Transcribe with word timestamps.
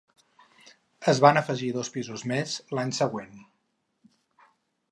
Es 1.11 1.19
van 1.25 1.39
afegir 1.41 1.69
dos 1.75 1.93
pisos 1.97 2.25
més 2.33 2.55
l'any 2.79 2.97
següent. 3.01 3.37